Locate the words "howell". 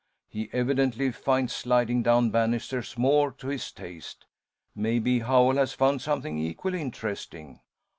5.19-5.57